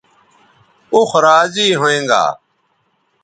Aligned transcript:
اوخ 0.93 1.11
راضی 1.23 1.67
ھوینگا 1.79 2.23